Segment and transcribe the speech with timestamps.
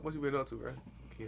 [0.00, 0.72] What you been up to, bro?
[1.18, 1.26] Yeah.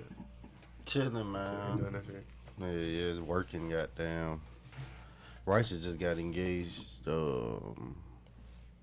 [0.84, 1.78] Chilling, Shit, man.
[1.78, 2.24] doing that shit.
[2.60, 3.70] Yeah, yeah, it's working.
[3.70, 4.40] Goddamn.
[5.46, 7.06] Righteous just got engaged.
[7.06, 7.96] Um,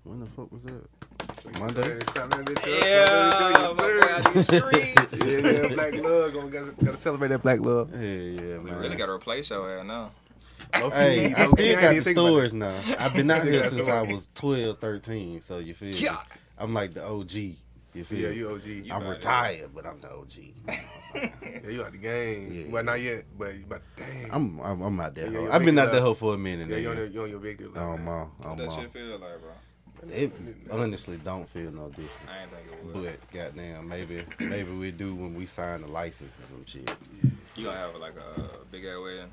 [0.04, 1.58] when the fuck was that?
[1.58, 1.82] Monday.
[1.82, 2.66] Hey, clap that bitch up.
[2.66, 4.00] Yeah, Yes, my sir.
[4.00, 4.94] boy out these streets.
[5.28, 6.34] Yeah, yeah, black love.
[6.34, 7.90] Gonna gotta, gotta celebrate that black love.
[7.92, 8.64] Yeah, yeah, man.
[8.64, 10.10] We really got to replace your ass now.
[10.72, 12.80] Hey, I still got the stores now.
[12.98, 15.40] I've been out here since I was 12, 13.
[15.40, 16.08] So you feel me?
[16.58, 17.30] I'm like the OG.
[17.94, 18.36] You feel Yeah, me?
[18.36, 18.64] you OG.
[18.64, 19.14] You I'm about it.
[19.16, 20.36] retired, but I'm the OG.
[20.36, 21.32] You know what I'm saying?
[21.64, 22.52] Yeah, you out the game.
[22.52, 22.70] Yeah.
[22.72, 24.28] Well, not yet, but you about dang.
[24.30, 25.30] I'm, I'm I'm out there.
[25.32, 26.68] Yeah, I've been out there hoe for a minute.
[26.68, 26.98] yeah, you on, nigga.
[26.98, 27.72] your, you on your big deal.
[27.76, 28.76] Oh my, oh What that my.
[28.80, 29.50] shit feel like, bro?
[30.12, 30.32] It
[30.70, 32.10] honestly don't feel no different.
[32.28, 33.04] I ain't think it would.
[33.04, 36.88] But goddamn, maybe maybe we do when we sign the license or some shit.
[37.56, 39.32] You gonna have like a big ass wedding?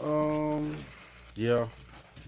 [0.00, 0.76] Um,
[1.34, 1.66] yeah,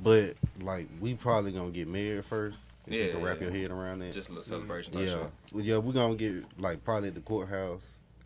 [0.02, 2.58] but like we probably gonna get married first.
[2.86, 3.44] If you Yeah, can wrap yeah.
[3.48, 4.12] your head around that.
[4.12, 4.92] Just a little celebration.
[4.92, 5.30] type yeah, shit.
[5.52, 7.80] well, yeah, we're gonna get like probably at the courthouse,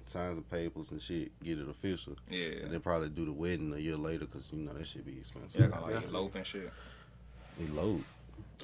[0.06, 2.62] sign some papers and shit, get it official, Yeah.
[2.62, 5.18] and then probably do the wedding a year later because you know that should be
[5.18, 5.60] expensive.
[5.60, 6.18] Yeah, gonna like Definitely.
[6.18, 6.72] elope and shit.
[7.60, 8.00] Elope.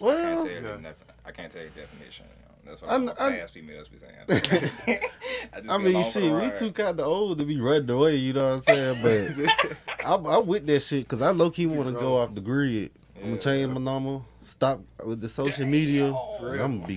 [0.00, 0.77] Well, I can't tell you yeah.
[0.77, 0.95] the
[1.27, 2.27] I can't tell you the definition.
[2.65, 4.15] That's what I I, kn- I- fast females be saying.
[5.53, 6.56] I just I mean, along shit, we ride.
[6.56, 8.17] too kind of old to be running away.
[8.17, 9.47] You know what I'm saying?
[9.67, 12.41] But I'm, I'm with that shit because I low key want to go off the
[12.41, 12.91] grid.
[13.17, 16.12] I'm gonna change my number, stop with the social media.
[16.39, 16.64] For real.
[16.64, 16.97] I'm gonna be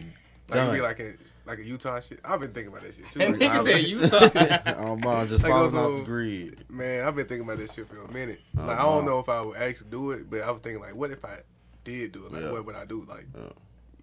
[0.49, 0.75] Like, done.
[0.75, 1.13] be like a
[1.45, 2.19] like a Utah shit.
[2.25, 3.21] I've been thinking about that shit too.
[3.21, 4.73] And Like, nigga I've- said Utah.
[4.89, 6.65] oh man, just Like falling those off the grid.
[6.69, 8.39] Man, I've been thinking about this shit for a minute.
[8.57, 10.81] Oh, like I don't know if I would actually do it, but I was thinking
[10.81, 11.39] like, what if I
[11.83, 12.33] did do it?
[12.33, 12.51] Like, Yeah.
[12.51, 13.05] what would I do?
[13.07, 13.41] Like, Yeah.
[13.43, 13.53] you gotta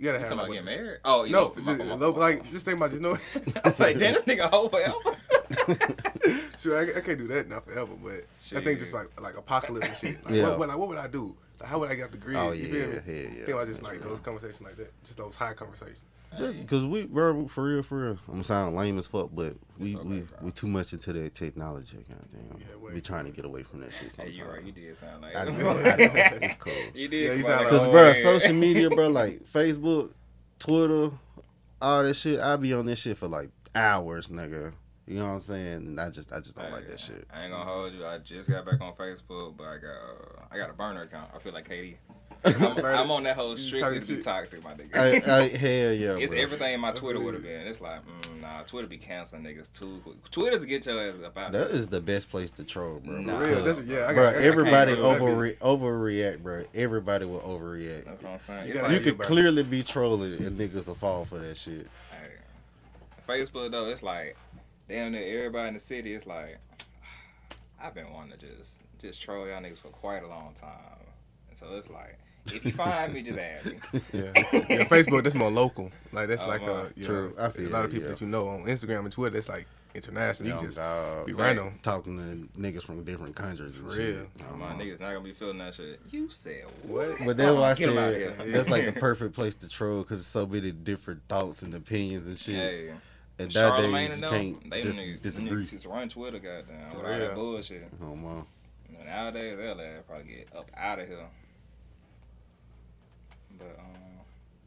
[0.01, 0.99] You have talking about like, getting married?
[1.05, 3.19] Oh, you no, know, my- just, my- my- like just think about just know.
[3.65, 4.95] I was like, damn, this nigga hold forever.
[6.59, 8.25] sure, I, I can't do that not forever, but
[8.57, 10.25] I think just like like apocalypse and shit.
[10.25, 10.49] Like, Yeah.
[10.49, 11.37] what, what, like, what would I do?
[11.65, 12.37] Like, how would I get off the grid?
[12.37, 12.95] Oh you yeah, feel me?
[13.07, 13.29] yeah, yeah.
[13.31, 14.09] think about just That's like real.
[14.11, 16.01] those conversations like that, just those high conversations.
[16.37, 18.19] Just because we, bro, for real, for real.
[18.29, 20.39] I'm sound lame as fuck, but we okay, we, bro.
[20.43, 21.97] we too much into that technology.
[22.09, 24.03] Goddamn, Yeah, we trying to get away from that shit.
[24.03, 24.39] Hey, Sometimes.
[24.39, 24.65] you right.
[24.65, 25.53] You did sound like I that.
[25.57, 26.39] know, I know.
[26.43, 26.73] It's cool.
[26.95, 27.25] You did.
[27.29, 28.13] Yeah, you come sound out like- Cause, bro, yeah.
[28.15, 30.13] social media, bro, like Facebook,
[30.59, 31.11] Twitter,
[31.81, 32.41] all that shit.
[32.41, 34.73] I be on this shit for like hours, nigga.
[35.07, 35.77] You know what I'm saying?
[35.77, 37.27] And I just, I just don't like that shit.
[37.35, 38.07] I ain't gonna hold you.
[38.07, 41.31] I just got back on Facebook, but I got uh, I got a burner account.
[41.35, 41.99] I feel like Katie.
[42.45, 44.95] I'm, I'm on that whole You strictly talking to be toxic, my nigga.
[44.95, 46.43] I, I, hell yeah, it's bro.
[46.43, 47.67] everything my Twitter would have been.
[47.67, 50.01] It's like, mm, nah, Twitter be canceling niggas too.
[50.05, 50.31] quick.
[50.31, 51.53] Twitter's to get your ass up out.
[51.53, 51.77] That there.
[51.77, 53.19] is the best place to troll, bro.
[53.19, 53.39] Nah.
[53.39, 54.07] For real, that's yeah.
[54.09, 56.65] I got, bro, I everybody I can't do that overre- overreact, bro.
[56.75, 58.05] Everybody will overreact.
[58.05, 58.69] That's what I'm saying.
[58.69, 61.89] You like, You could clearly be trolling and niggas will fall for that shit.
[62.11, 62.29] Hey,
[63.27, 64.37] Facebook though, it's like
[64.89, 66.15] damn near everybody in the city.
[66.15, 66.59] It's like
[67.83, 70.71] I've been wanting to just just troll y'all niggas for quite a long time,
[71.49, 72.19] and so it's like
[72.53, 73.77] if you find me, just add me.
[74.13, 74.23] Yeah.
[74.35, 75.91] yeah, Facebook that's more local.
[76.13, 77.35] Like that's Oh, like a you True.
[77.37, 78.11] know, I feel a lot of people yeah.
[78.13, 79.35] that you know on Instagram and Twitter.
[79.35, 80.49] That's like international.
[80.49, 81.57] You Young just dog, be Right.
[81.57, 81.73] random.
[81.83, 83.77] talking to niggas from different countries.
[83.77, 84.27] For real.
[84.53, 86.01] Oh, My niggas not gonna be feeling that shit.
[86.11, 87.09] You said What?
[87.11, 87.27] what?
[87.27, 90.03] But that's why I Get 'em outta said that's like the perfect place to troll
[90.03, 92.55] because so many different thoughts and opinions and shit.
[92.57, 92.93] Hey,
[93.39, 95.65] and Charlemagne nowadays and you can't they just niggas, disagree.
[95.65, 97.91] Niggas used run Twitter, goddamn, For with all that bullshit.
[98.03, 98.45] Oh man.
[98.97, 101.19] And Nowadays, they'll let probably get up out of here.
[103.59, 104.21] But um,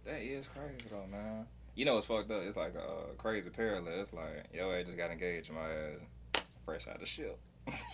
[0.06, 1.45] that is crazy though, man.
[1.75, 2.41] You know what's fucked up?
[2.44, 4.00] It's like a uh, crazy parallel.
[4.00, 7.38] It's like yo, I just got engaged, and my ass fresh out the ship.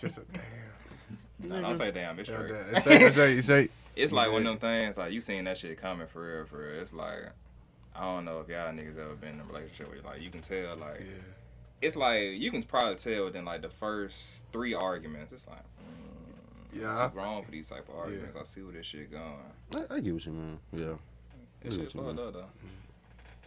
[0.00, 1.48] Just a damn.
[1.50, 2.50] Nah, don't say damn, it's Yeah, straight.
[2.72, 3.68] It's say, it's say, it's say.
[3.96, 4.96] It's like one of them things.
[4.96, 6.80] Like you seen that shit coming for real, for real.
[6.80, 7.30] It's like
[7.96, 10.40] I don't know if y'all niggas ever been in a relationship where like you can
[10.40, 11.06] tell like Yeah.
[11.82, 15.32] it's like you can probably tell within like the first three arguments.
[15.32, 18.36] It's like mm, Yeah, I'm I- too for these type of arguments.
[18.40, 19.22] I see where this shit going.
[19.90, 20.58] I, I get what you mean.
[20.72, 20.94] Yeah.
[21.62, 22.44] This I shit get what fucked up though.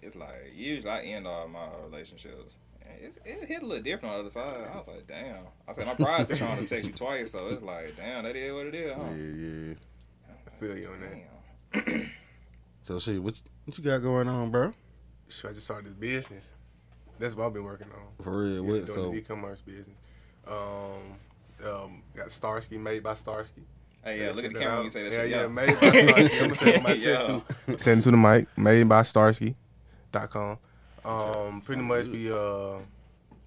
[0.01, 2.55] It's like usually I end all my relationships.
[2.81, 4.69] and It's, it hit a little different on the other side.
[4.73, 5.43] I was like, damn.
[5.67, 8.53] I said my pride's trying to text you twice, so it's like, damn, that is
[8.53, 9.01] what it is, huh?
[9.09, 9.73] Yeah, yeah.
[10.29, 10.89] I feel you
[11.73, 12.05] on that.
[12.83, 14.73] So see, what what you got going on, bro?
[15.29, 16.53] So I just started this business.
[17.19, 18.23] That's what I've been working on.
[18.23, 18.85] For real, Yeah, what?
[18.85, 19.97] doing So the e-commerce business.
[20.47, 23.63] Um, um, got Starsky made by Starsky.
[24.03, 25.31] Hey, yeah, look at the Send it camera when you say that yeah, shit.
[25.31, 26.39] Yeah, made by Starsky.
[26.39, 27.39] I'm gonna send it to my chest Yeah.
[27.67, 27.77] too.
[27.77, 28.47] Send it to the mic.
[28.57, 30.57] Made by Starsky.com.
[31.03, 32.77] Um, pretty much we uh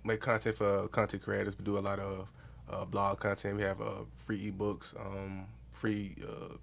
[0.04, 1.56] make content for content creators.
[1.58, 2.28] We do a lot of
[2.68, 3.56] uh, blog content.
[3.56, 6.54] We have uh, free ebooks, um, free uh,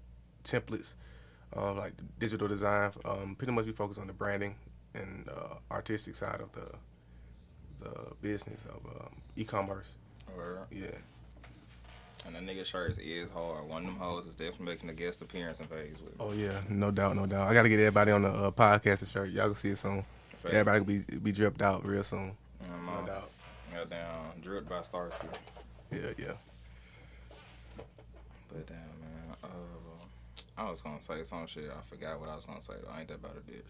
[0.44, 0.94] templates,
[1.56, 2.90] uh, like digital design.
[3.04, 4.54] Um, pretty much we focus on the branding
[4.94, 6.66] and uh, artistic side of the
[7.80, 7.90] the
[8.20, 9.96] business of um, e-commerce.
[10.70, 10.86] Yeah.
[12.26, 13.66] And the nigga shirts is hard.
[13.68, 16.10] One of them hoes is definitely making a guest appearance in phase with.
[16.10, 16.16] me.
[16.20, 17.48] Oh yeah, no doubt, no doubt.
[17.48, 19.30] I got to get everybody on the uh, podcast shirt.
[19.30, 20.04] Y'all can see it soon.
[20.44, 22.32] Everybody will be be dripped out real soon.
[22.68, 23.30] Um, No doubt.
[23.74, 25.26] Goddamn, dripped by Starsky.
[25.92, 26.32] Yeah, yeah.
[28.48, 28.86] But damn, man.
[30.58, 31.70] I was gonna say some shit.
[31.70, 32.74] I forgot what I was gonna say.
[32.82, 32.90] Though.
[32.92, 33.62] I ain't that about a bitch.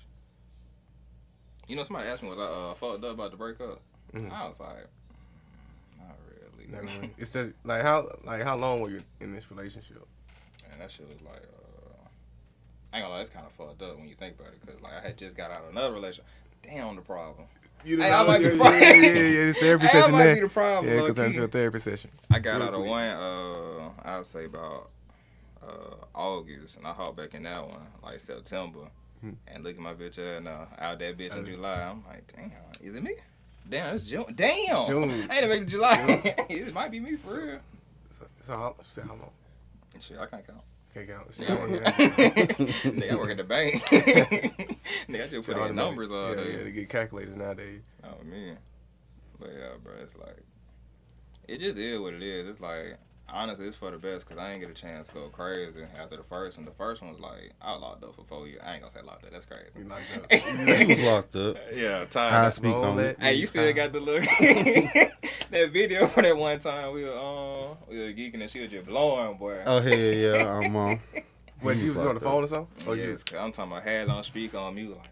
[1.68, 3.80] You know, somebody asked me was I uh, fucked up about the breakup.
[4.14, 4.32] Mhm.
[4.32, 6.70] I was like, mm, not really.
[6.72, 7.14] Never mind.
[7.18, 10.06] It's that like how like how long were you in this relationship?
[10.72, 12.06] And that shit was like, uh,
[12.92, 14.66] I ain't gonna lie, it's kind of fucked up when you think about it.
[14.66, 16.24] Cause like I had just got out of another relationship.
[16.62, 17.46] Damn the problem.
[17.84, 18.80] You Hey, I might be yeah, the yeah, problem.
[18.82, 20.34] yeah, yeah, yeah, therapy Hey, I might there.
[20.34, 20.86] be the problem.
[20.92, 21.36] Yeah, it low could turn key.
[21.36, 22.10] to a therapy session.
[22.30, 22.90] I got Real out of quick.
[22.90, 24.90] one, uh, I'd say about
[25.62, 28.90] uh, August, and I hopped back in that one, like September.
[29.20, 29.32] Hmm.
[29.48, 31.44] And look at my bitch ass now, out that bitch in.
[31.44, 31.82] July.
[31.82, 33.16] I'm like, damn, is it me?
[33.68, 34.24] Damn, it's June.
[34.34, 35.10] Damn, June.
[35.30, 35.96] I ain't even July.
[36.48, 37.58] it might be me for real.
[38.18, 39.30] So, so how, so how long?
[40.00, 40.60] Shit, I can't count.
[40.94, 41.34] Can't count.
[41.34, 43.12] Shit, Nigga, I work, yeah.
[43.12, 43.82] I work at the bank.
[45.08, 46.52] Nigga, I just put in numbers all yeah, day.
[46.52, 47.82] Yeah, to get calculators nowadays.
[48.04, 48.56] Oh man,
[49.38, 50.38] but yeah, bro, it's like
[51.46, 52.48] it just is what it is.
[52.48, 52.98] It's like
[53.32, 56.16] honestly, it's for the best because I ain't get a chance to go crazy after
[56.16, 56.66] the first one.
[56.66, 58.60] The first one was like I was locked up for four years.
[58.64, 59.32] I ain't gonna say locked up.
[59.32, 59.78] That's crazy.
[59.78, 60.32] You locked up.
[60.78, 61.56] he was locked up.
[61.74, 62.50] yeah, I time.
[62.50, 63.02] speak on it.
[63.02, 63.16] it.
[63.20, 64.22] Hey, you still got the look.
[65.50, 68.70] that video for that one time we were um we were geeking and she was
[68.70, 69.62] just blowing, boy.
[69.66, 71.00] Oh hell yeah, I'm on.
[71.60, 72.88] What, you was was on the locked phone or something?
[72.88, 75.08] Oh you yes, 'cause I'm talking about had on speak on mute like.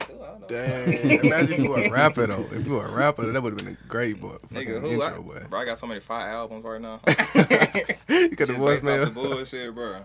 [0.00, 0.22] I don't know what to do.
[0.22, 0.46] I don't know.
[0.48, 1.20] Damn.
[1.24, 2.48] Imagine if you were a rapper though.
[2.52, 4.36] If you were a rapper, that would have been a great boy.
[4.52, 5.02] Nigga, who?
[5.02, 5.42] I, intro, boy.
[5.48, 7.00] bro, I got so many fire albums right now.
[7.06, 9.14] you got the off the voicemail.
[9.14, 10.00] bullshit, bro.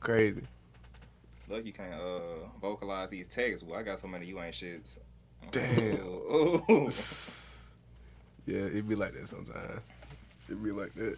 [0.00, 0.42] Crazy.
[1.48, 3.62] Look, you can't uh vocalize these texts.
[3.66, 4.98] Well, I got so many you ain't shits.
[5.50, 6.00] Damn.
[6.00, 6.92] Ooh, ooh.
[8.44, 9.80] Yeah, it'd be like that sometimes.
[10.48, 11.16] It'd be like that.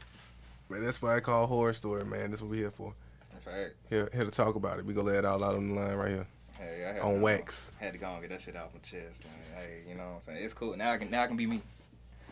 [0.68, 2.28] Man, that's why I call horror story, man.
[2.28, 2.92] That's what we here for.
[3.32, 4.84] In fact, Here, here to talk about it.
[4.84, 6.26] We gonna lay it all out on the line right here
[6.58, 7.70] hey, I had on to, wax.
[7.78, 9.24] Had to go and get that shit off my chest.
[9.54, 10.44] Like, hey, you know what I'm saying?
[10.44, 10.76] It's cool.
[10.76, 11.60] Now I can now I can be me.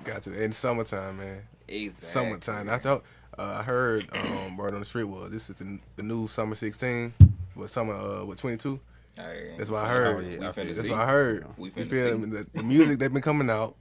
[0.04, 0.42] Got to.
[0.42, 1.42] In summertime, man.
[1.68, 2.08] Exactly.
[2.08, 2.68] Summertime.
[2.70, 3.02] I thought.
[3.38, 6.54] Uh, I heard um, word on the street was this is the, the new summer
[6.54, 7.14] 16.
[7.54, 7.94] What summer?
[7.94, 8.78] Uh, what 22?
[9.16, 10.26] Hey, That's what I heard.
[10.26, 10.90] We I finna feel- That's see.
[10.90, 11.46] what I heard.
[11.56, 13.74] We finna feel The, the music that been coming out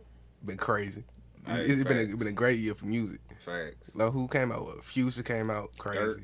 [0.46, 1.04] been crazy.
[1.46, 2.16] Hey, it's been a, facts.
[2.18, 3.20] been a great year for music.
[3.40, 3.94] Facts.
[3.96, 4.64] Like who came out?
[4.64, 4.84] What?
[4.86, 6.22] Future came out crazy.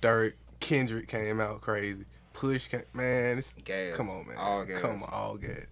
[0.00, 0.36] Dirt.
[0.60, 2.04] Kendrick came out crazy.
[2.36, 3.38] Push man.
[3.38, 3.96] It's, Gas.
[3.96, 4.36] come on, man.
[4.36, 4.80] All gas.
[4.80, 5.64] Come on, all gas.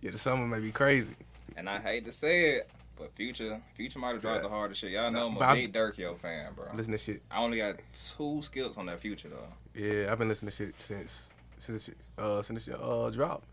[0.00, 1.14] Yeah, the summer may be crazy.
[1.56, 4.42] And I hate to say it, but Future, Future might have dropped Yeah.
[4.42, 4.92] the hardest shit.
[4.92, 6.66] Y'all know I'm a big Durk yo fan, bro.
[6.74, 7.22] Listen to shit.
[7.32, 9.48] I only got two skills on that Future though.
[9.74, 13.48] Yeah, I've been listening to shit since since uh since it uh dropped.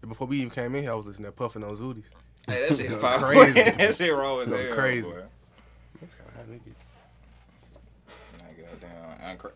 [0.00, 2.04] And before we even came in here, I was listening to Puffin on Zooties.
[2.46, 3.52] Hey, that shit crazy.
[3.76, 5.02] that shit raw as hell, crazy.
[5.02, 5.22] boy.
[6.00, 6.72] That's kinda hot, nigga.
[8.40, 8.90] Like, goddamn.
[9.04, 9.05] Unc-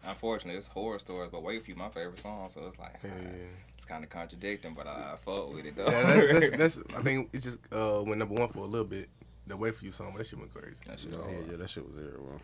[0.04, 3.10] Unfortunately, it's horror stories, but Wait for You, my favorite song, so it's like Yeah,
[3.14, 3.28] ah, yeah.
[3.76, 5.86] it's kind of contradicting, but I, I fuck with it though.
[5.86, 6.02] Yeah,
[6.32, 9.08] that's, that's, that's I think it just uh went number one for a little bit.
[9.46, 10.80] The Wait for You song, but that shit went crazy.
[10.86, 11.46] that shit Yeah, hard.
[11.50, 12.38] yeah, that shit was everywhere.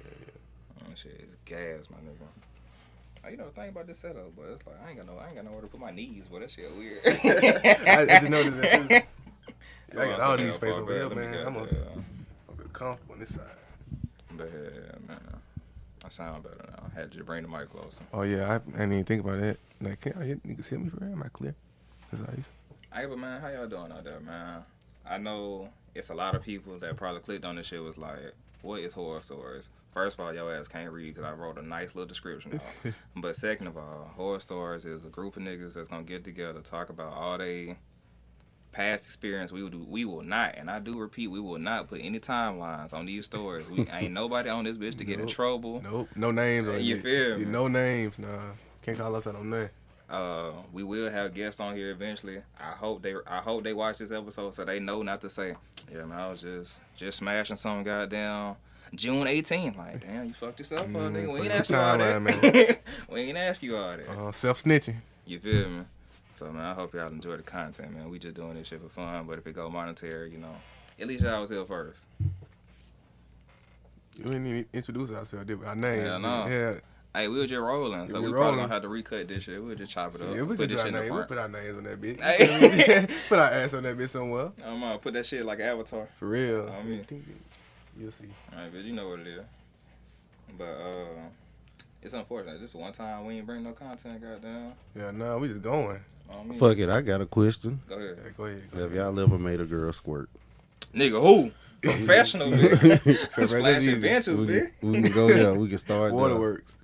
[0.88, 2.26] That shit is gas, my nigga.
[3.24, 5.18] Oh, you know the thing about this setup, but it's like I ain't got no,
[5.18, 7.00] I ain't got nowhere to put my knees, but that shit weird.
[7.04, 8.88] I, I just noticed that too.
[9.92, 11.16] I Hold on, got all these space over here, back.
[11.16, 11.46] Let me man.
[11.46, 11.82] I'm gonna there.
[11.94, 13.44] I'm gonna comfortable on this side.
[14.32, 15.35] But yeah, man,
[16.06, 16.84] I sound better now.
[16.86, 18.04] I had to bring the mic closer.
[18.14, 19.56] Oh yeah, I, I didn't even think about that.
[19.80, 21.12] Like, can I niggas hear me for real?
[21.12, 21.54] Am I clear?
[22.12, 22.20] Ice.
[22.94, 24.62] Hey, but man, how y'all doing out there, man?
[25.04, 28.32] I know it's a lot of people that probably clicked on this shit was like,
[28.62, 29.68] what is horror stories?
[29.92, 32.60] First of all, your ass can't read because I wrote a nice little description.
[33.16, 36.60] But second of all, horror stories is a group of niggas that's gonna get together,
[36.60, 37.76] talk about all they
[38.76, 39.50] past experience.
[39.50, 39.86] We will do.
[39.88, 43.24] We will not, and I do repeat, we will not put any timelines on these
[43.24, 43.66] stories.
[43.68, 45.80] We ain't nobody on this bitch to get in trouble.
[45.82, 46.68] Nope, no names.
[46.68, 47.02] on You it.
[47.02, 47.44] feel me?
[47.46, 48.28] No names, nah.
[48.82, 49.70] Can't call us out on that.
[50.08, 52.40] Uh, we will have guests on here eventually.
[52.60, 55.56] I hope they I hope they watch this episode so they know not to say,
[55.92, 58.54] yeah man, I was just just smashing some goddamn
[58.94, 59.76] June 18th.
[59.76, 61.32] Like, damn, you fucked yourself up, Mm, nigga.
[61.32, 62.80] We ain't ask you all that.
[63.10, 64.08] we ain't ask you all that.
[64.08, 64.96] Uh, Self snitching.
[65.26, 65.84] You feel me?
[66.36, 68.10] So man, I hope y'all enjoy the content, man.
[68.10, 70.54] We just doing this shit for fun, but if it go monetary, you know,
[71.00, 72.04] at least y'all was here first.
[74.18, 75.66] You didn't even introduce ourselves, did we?
[75.66, 76.06] Our names.
[76.06, 76.46] Yeah, no.
[76.46, 76.74] Yeah.
[77.14, 78.56] Hey, we were just rolling, so we we probably rolling.
[78.60, 79.64] gonna have to recut this shit.
[79.64, 80.34] We'll just chop it up.
[80.34, 81.28] Yeah, we put just this put our, shit in the name, we front.
[81.28, 82.20] put our names on that bitch.
[82.20, 83.06] Hey.
[83.30, 84.52] put our ass on that bitch somewhere.
[84.62, 86.06] I'm gonna put that shit like avatar.
[86.18, 86.68] For real.
[86.68, 87.06] I mean-
[87.98, 88.26] You'll see.
[88.52, 89.44] Alright, but you know what it is.
[90.58, 91.28] But uh
[92.02, 92.60] it's unfortunate.
[92.60, 94.72] This one time we ain't bring no content, goddamn.
[94.96, 95.98] Yeah, no, we just going.
[96.30, 97.80] I mean, Fuck it, I got a question.
[97.88, 98.18] Go ahead.
[98.24, 98.62] Yeah, go ahead.
[98.72, 99.04] Go Have ahead.
[99.04, 100.28] y'all ever made a girl squirt?
[100.94, 101.50] Nigga, who?
[101.82, 103.06] Professional, bitch.
[103.36, 103.86] Right, Splash that's.
[103.86, 104.70] Adventures, we, bitch.
[104.80, 105.54] can, we can go there.
[105.54, 106.18] We can start there.
[106.20, 106.76] Waterworks.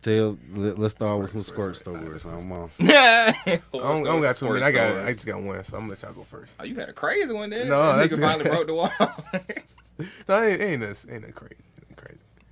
[0.00, 0.38] Tell.
[0.54, 2.22] Let, us start with some Squirt, squirt squirt, stories.
[2.22, 2.70] squirt, I'm on.
[2.80, 4.62] I I don't, I don't got too many.
[4.64, 6.52] I got I just got one, so I'm gonna let y'all go first.
[6.60, 7.68] Oh, you had a crazy one then.
[7.68, 8.90] No, that that's- nigga finally broke the wall.
[10.28, 11.56] No, it ain't ain't that ain't that crazy.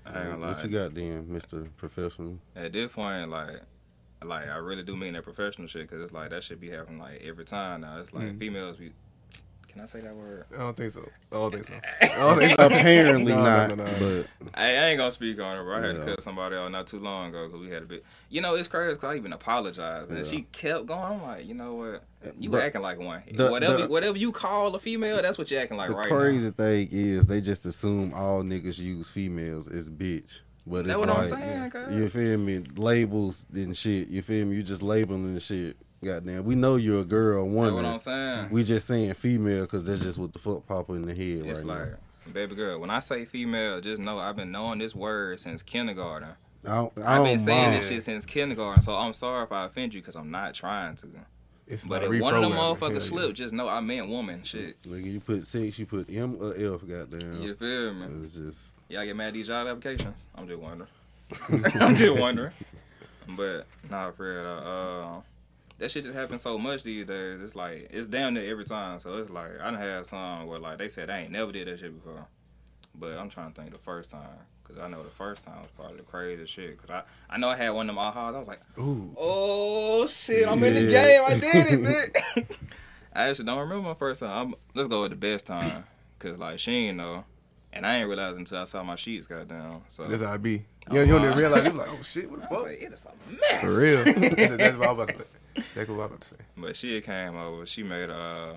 [0.07, 0.29] Ain't that crazy.
[0.29, 2.39] I ain't gonna What you got then, Mister Professional?
[2.55, 3.61] At this point, like,
[4.25, 6.99] like I really do mean that professional shit because it's like that should be happening
[7.01, 7.99] like every time now.
[8.01, 8.39] It's like Mm.
[8.39, 8.93] females be.
[9.77, 10.47] Can I say that word?
[10.55, 11.07] I don't think so.
[11.31, 11.75] I don't think so.
[12.01, 12.65] I don't think so.
[12.67, 14.25] Apparently No, no, not, no, no.
[14.41, 15.77] but I, I ain't gonna speak on it, bro.
[15.77, 16.05] I had Yeah.
[16.07, 18.03] to cut somebody out not too long ago because we had a bit.
[18.31, 20.25] You know, it's crazy because I even apologized and Yeah.
[20.25, 21.03] she kept going.
[21.03, 22.05] I'm like, you know what?
[22.41, 23.23] You But acting like one.
[23.31, 26.09] the- whatever, the- whatever you call a female, that's what you acting like right?
[26.09, 26.53] the right crazy now.
[26.53, 30.41] thing is they just assume all niggas use females as bitch.
[30.67, 31.93] But That's it's what I'm saying, cuz.
[31.93, 32.65] you feel me?
[32.77, 34.09] Labels and shit.
[34.09, 34.57] You feel me?
[34.57, 35.77] You just labeling the shit.
[36.07, 37.75] Goddamn, we know you're a girl, woman.
[37.75, 38.49] what I'm saying.
[38.51, 41.63] We just saying female because that's just what the fuck pop in the head It's
[41.63, 41.89] right
[42.27, 45.63] like, baby girl, when I say female, just know I've been knowing this word since
[45.63, 46.31] kindergarten.
[46.65, 46.93] now.
[47.05, 47.75] I I've been saying mind.
[47.75, 50.97] this shit since kindergarten, so I'm sorry if I offend you because I'm not trying
[50.97, 51.09] to.
[51.69, 52.99] It's But if one of them motherfuckers yeah.
[53.01, 54.45] slip, just know I meant woman.
[54.45, 54.81] Shit.
[54.85, 56.87] Nigga, you put six, you put M or F.
[56.87, 58.25] Goddamn, You feel me?
[58.25, 60.29] it's just Y'all get mad at these job applications?
[60.37, 60.89] I'm just wondering.
[61.81, 62.53] I'm just wondering.
[63.31, 64.63] But not for real.
[64.65, 65.21] Uh,
[65.79, 67.41] that shit just happens so much these days.
[67.43, 68.99] It's like it's down there every time.
[68.99, 71.69] So it's like I done had some where like they said I ain't never did
[71.69, 72.27] that shit before.
[72.95, 74.39] But I'm trying to think the first time.
[74.65, 76.77] Cause I know the first time was probably the craziest shit.
[76.79, 78.35] Cause I, I know I had one of them ahas.
[78.35, 79.15] I was like, Ooh.
[79.17, 81.23] oh shit, I'm in the game.
[81.25, 81.81] I did it,
[82.37, 82.57] bitch.
[83.15, 84.31] I actually don't remember my first time.
[84.49, 85.85] I'm, let's go with the best time.
[86.19, 87.25] Cause like she ain't know.
[87.73, 89.83] And I ain't realize until I saw my sheets got down.
[89.91, 90.65] So That's how I be.
[90.91, 91.65] You, oh, you don't even realize.
[91.65, 92.63] You like, oh shit, what the fuck?
[92.65, 93.61] like, it is a mess.
[93.61, 94.05] For real.
[94.05, 95.27] that's, that's what I was about to
[95.75, 96.37] That's what I was about to say.
[96.57, 97.67] But she came over.
[97.67, 98.55] She made uh,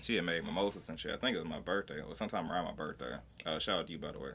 [0.00, 1.12] she had made mimosas and shit.
[1.12, 3.16] I think it was my birthday or sometime around my birthday.
[3.44, 4.30] Uh, shout out to you by the way.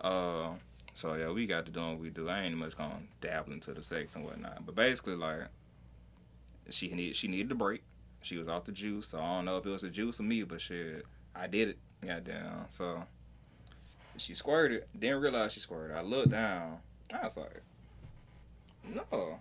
[0.00, 0.50] Uh,
[0.94, 2.28] so yeah, we got to doing what we do.
[2.28, 4.66] I ain't much gonna dabble into the sex and whatnot.
[4.66, 5.48] But basically, like,
[6.70, 7.82] she need she needed a break.
[8.20, 9.08] She was off the juice.
[9.08, 11.68] So I don't know if it was the juice or me, but shit, I did
[11.68, 11.78] it.
[12.04, 12.66] Goddamn.
[12.68, 13.04] So
[14.16, 14.84] she squirted.
[14.98, 15.96] Didn't realize she squirted.
[15.96, 16.78] I looked down.
[17.12, 17.62] I was like,
[18.84, 19.38] no.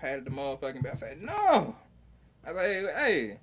[0.00, 0.92] Patted the motherfucking back.
[0.92, 1.76] I said, no.
[2.44, 3.38] I was like, hey,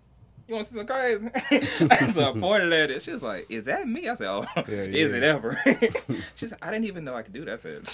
[0.47, 2.07] you want to see some crazy?
[2.11, 3.01] so I pointed at it.
[3.03, 4.07] She was like, is that me?
[4.07, 5.17] I said, oh, Yeah, is yeah.
[5.17, 5.61] it ever?
[6.35, 7.53] she said, I didn't even know I could do that.
[7.53, 7.89] I said,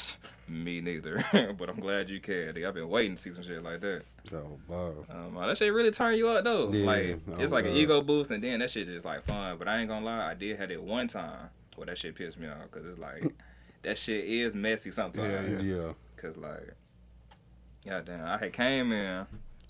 [0.48, 1.24] me neither.
[1.58, 2.50] but I'm glad you can.
[2.64, 4.04] I've been waiting to see some shit like that.
[4.34, 4.94] oh wow.
[5.10, 6.72] Um, that shit really turned you up though.
[6.72, 9.58] Yeah, like it's oh, like an ego boost, and then that shit is like fun.
[9.58, 12.38] But I ain't gonna lie, I did have it one time where that shit pissed
[12.40, 13.24] me off because it's like
[13.82, 15.64] that shit is messy sometimes.
[15.64, 15.94] Yeah, Yeah.
[16.18, 16.76] Cause like,
[17.88, 19.26] goddamn, I had came in,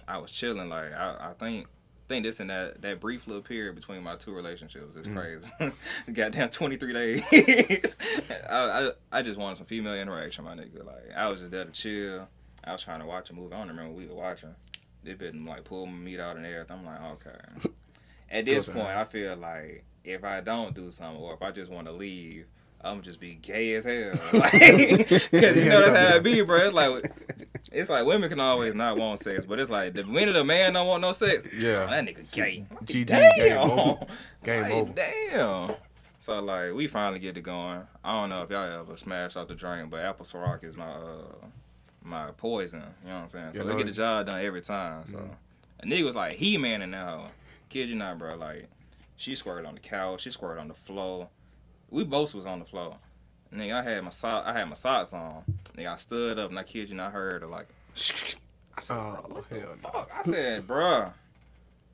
[0.08, 0.70] I was chilling.
[0.70, 1.68] Like I, I think.
[2.10, 5.16] think this in that, that brief little period between my two relationships is Mm.
[5.16, 5.74] crazy.
[6.14, 7.24] Goddamn, twenty three days.
[8.50, 10.86] I, I I just wanted some female interaction, my nigga.
[10.86, 12.28] Like I was just there to chill.
[12.64, 13.54] I was trying to watch a movie.
[13.56, 14.54] I don't remember what we were watching.
[15.04, 16.78] They been like pull my meat out and everything.
[16.78, 17.70] I'm like, okay.
[18.30, 18.78] At this Okay.
[18.80, 21.94] point, I feel like if I don't do something or if I just want to
[21.94, 22.46] leave,
[22.82, 24.18] I'm just be gay as hell.
[24.34, 26.58] Like, cause you know that's how it be, bro.
[26.58, 27.12] It's like
[27.74, 30.74] it's like women can always not want sex, but it's like the minute a man
[30.74, 31.86] don't want no sex, Yeah.
[31.86, 32.66] oh, that nigga gay.
[32.86, 33.36] GG, damn.
[33.38, 34.06] game over.
[34.44, 34.94] Game Like, over.
[34.94, 35.76] Damn.
[36.20, 37.82] So like we finally get it going.
[38.04, 40.86] I don't know if y'all ever smashed out the drink, but apple Ciroc is my
[40.92, 41.36] uh
[42.04, 42.84] my poison.
[43.04, 43.54] You know what I'm saying?
[43.54, 45.06] So we get the job done every time.
[45.06, 45.36] So Mhm.
[45.82, 47.26] a nigga was like he man in that hoe.
[47.70, 48.36] Kid you not, bro.
[48.36, 48.68] Like
[49.16, 51.30] she squirted on the couch, she squirted on the floor.
[51.90, 52.98] We both was on the floor.
[53.54, 55.44] Nigga, I had my sock, I had my socks on.
[55.78, 57.68] Nigga, I stood up and I kid you not, I heard her like.
[58.76, 59.90] I said, bro, Oh, what the hell no.
[59.90, 60.12] fuck?
[60.18, 61.14] I said, bruh.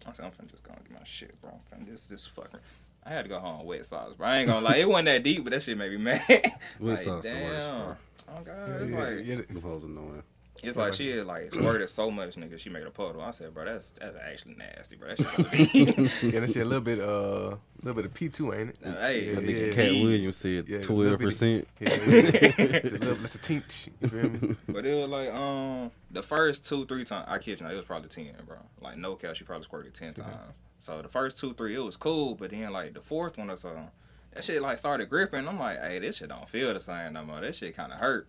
[0.07, 1.51] I said, I'm finna just go and get my shit, bro.
[1.73, 2.59] I'm finna this, this fucking.
[3.05, 4.27] I had to go home with wet socks, bro.
[4.27, 6.21] I ain't gonna lie, it wasn't that deep, but that shit made me mad.
[6.29, 7.83] Wet like, socks the worst, damn.
[7.85, 7.95] bro.
[8.29, 10.23] Oh god, Yeah, it's yeah, like yeah, The hoes annoying.
[10.63, 12.59] It's like she had like squirted so much, nigga.
[12.59, 13.21] She made a puddle.
[13.21, 15.09] I said, bro, that's that's actually nasty, bro.
[15.09, 15.97] That shit
[16.33, 18.77] yeah, that shit a little bit, uh, a little bit of P two, ain't it?
[18.83, 20.03] Hey, I think yeah, Cat yeah.
[20.03, 21.67] Williams said twelve percent.
[21.79, 22.79] Yeah, yeah.
[22.79, 23.89] Just that's a tink.
[24.01, 24.55] You feel me?
[24.67, 27.77] But it was like um the first two three times I kid you not, it
[27.77, 28.57] was probably ten, bro.
[28.81, 30.53] Like no cap, she probably squirted ten times.
[30.79, 33.57] So the first two three it was cool, but then like the fourth one or
[33.57, 33.89] so,
[34.33, 35.47] that shit like started gripping.
[35.47, 37.41] I'm like, hey, this shit don't feel the same no more.
[37.41, 38.27] This shit kind of hurt.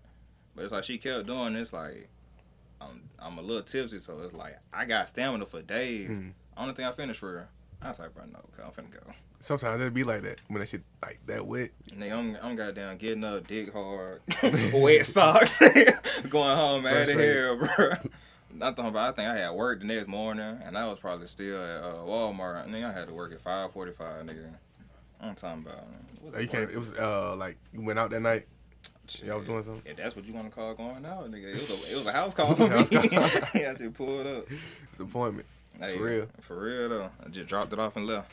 [0.54, 2.08] But it's like she kept doing this like.
[2.80, 6.10] I'm, I'm a little tipsy, so it's like I got stamina for days.
[6.10, 6.32] Mhm.
[6.56, 7.48] Only thing I finished for, her,
[7.82, 9.12] I was like, bro, no, okay, I'm finna go.
[9.42, 11.70] Sometimes it be like that when that shit like that wet.
[11.90, 14.20] Nigga, I'm, I'm goddamn getting up, dick hard,
[14.72, 15.58] wet socks,
[16.28, 17.92] going home out of here, bro.
[18.52, 19.10] Not talking about.
[19.10, 21.94] I think I had work the next morning, and I was probably still at uh,
[22.04, 22.68] Walmart.
[22.68, 24.50] Nigga, I had to work at five forty-five, nigga.
[25.20, 25.84] I'm talking about.
[26.32, 26.70] Like, you can't.
[26.70, 28.46] It was uh like you went out that night.
[29.24, 29.82] Y'all doing something.
[29.84, 32.06] If that's what you want to call going out, nigga, it was a, it was
[32.06, 32.84] a house call for me.
[32.90, 34.44] yeah, I just pulled up.
[34.90, 35.46] It's an appointment.
[35.78, 36.26] Hey, For real.
[36.40, 37.10] For real though.
[37.24, 38.30] I just dropped it off and left.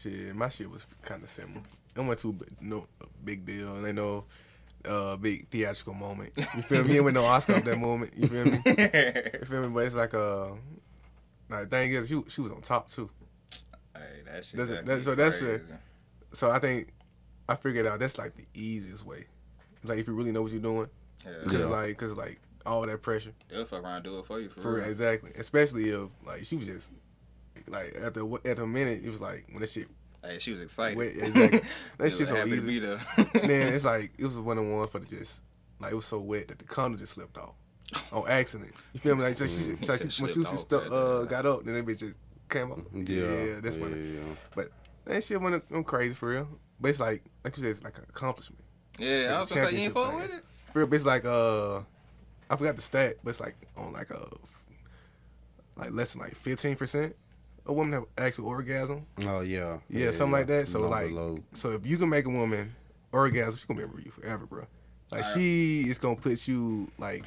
[0.00, 1.60] Shit, my shit was kind of similar.
[1.96, 2.86] It went to no
[3.24, 4.24] big deal, and they know
[4.84, 6.32] uh big theatrical moment.
[6.36, 6.96] You feel me?
[6.96, 8.12] Ain't with no Oscar at that moment.
[8.16, 8.60] You feel me?
[8.66, 9.68] You feel me?
[9.68, 10.48] But it's like uh,
[11.48, 13.08] like the thing is, she she was on top too.
[13.94, 14.56] Hey, that shit.
[14.58, 16.88] That's- that'd that's- be so that's a- So I think
[17.48, 19.24] I figured out that's like the easiest way.
[19.88, 20.88] Like if you really know what you're doing,
[21.24, 21.32] Yeah.
[21.48, 21.66] cause Yeah.
[21.66, 23.32] like cause like all that pressure.
[23.48, 24.84] They'll fuck around and do it for you for, For real.
[24.84, 26.90] exactly, especially if like she was just
[27.68, 29.88] like at the at the minute it was like when that shit
[30.22, 30.98] Hey, she was excited.
[30.98, 31.60] Wait, exactly.
[31.60, 31.62] That
[31.98, 32.66] She was shit's so happy to easy.
[32.66, 32.96] be there.
[33.46, 35.42] man, it's like it was one of the ones for the just
[35.78, 37.54] like it was so wet that the condom just slipped off
[38.10, 38.72] on accident.
[38.92, 39.22] You feel me?
[39.22, 41.46] Like, so she, Mm, so said she, when she slipped was off, stu- uh, got
[41.46, 42.16] up, then that bitch just
[42.48, 42.78] came up.
[42.92, 43.90] Yeah, that's yeah, what.
[43.96, 44.64] yeah.
[45.04, 46.48] That shit went I'm crazy for real.
[46.80, 48.64] But it's like like you said, it's like an accomplishment.
[48.98, 50.44] Yeah, I was the gonna say you ain't fuck with it.
[50.72, 51.78] For real, but it's like uh,
[52.50, 54.28] I forgot the stat, but it's like on like a
[55.76, 57.14] like less than like fifteen percent
[57.66, 59.06] of women have actual orgasm.
[59.26, 59.78] Oh yeah.
[59.90, 60.68] Yeah, something like that.
[60.68, 61.38] So, Number like- low.
[61.52, 62.74] So if you can make a woman
[63.12, 64.66] orgasm, she's gonna remember you forever, bro.
[65.10, 65.34] Like Alright.
[65.40, 67.24] she is gonna put you like